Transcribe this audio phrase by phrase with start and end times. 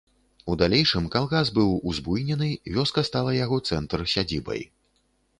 [0.51, 4.65] У далейшым калгас быў узбуйнены, вёска стала яго цэнтр, сядзібай.